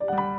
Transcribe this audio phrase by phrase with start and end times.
[0.00, 0.33] you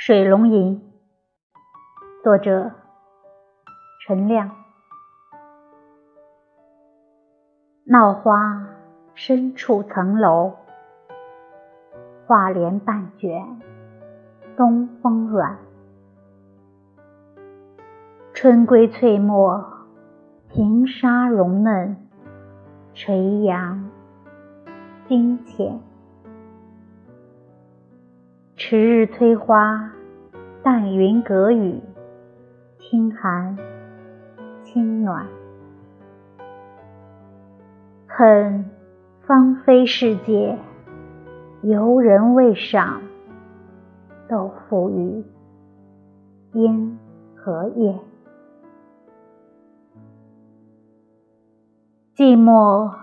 [0.02, 0.80] 《水龙吟》
[2.24, 2.70] 作者
[4.00, 4.50] 陈亮。
[7.84, 8.66] 闹花
[9.14, 10.54] 深处层楼，
[12.26, 13.60] 画帘半卷，
[14.56, 15.58] 东风软。
[18.32, 19.62] 春归翠墨，
[20.48, 22.08] 平沙溶嫩，
[22.94, 23.90] 垂杨
[25.06, 25.89] 金浅。
[28.70, 29.90] 迟日催花，
[30.62, 31.80] 淡云隔雨，
[32.78, 33.58] 清寒
[34.62, 35.26] 清暖。
[38.06, 38.70] 恨
[39.22, 40.56] 芳菲世界，
[41.62, 43.02] 游人未赏，
[44.28, 45.24] 都付与
[46.52, 46.96] 烟
[47.34, 47.98] 和叶。
[52.14, 52.94] 寂寞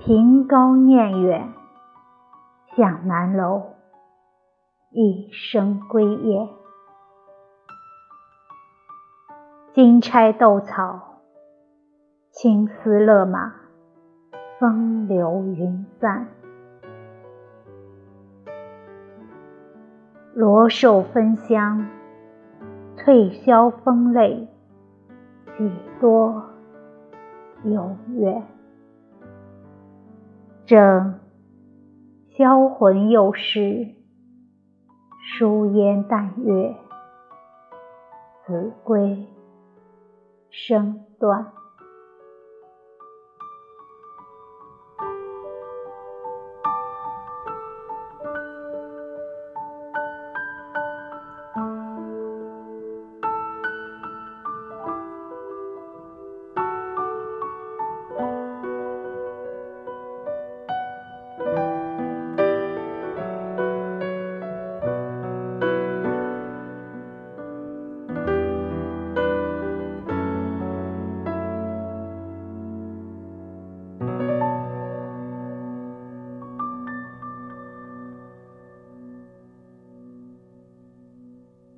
[0.00, 1.48] 凭高念远，
[2.76, 3.77] 向南楼。
[4.90, 6.48] 一生归雁，
[9.74, 11.20] 金钗斗草，
[12.30, 13.54] 青丝勒马，
[14.58, 16.26] 风流云散。
[20.32, 21.86] 罗寿芬香，
[22.96, 24.48] 翠箫风泪，
[25.58, 26.42] 几多
[27.62, 28.42] 有缘。
[30.64, 31.20] 正
[32.30, 33.97] 销魂又失。
[35.38, 36.74] 疏烟淡月，
[38.44, 39.24] 子规
[40.50, 41.57] 声断。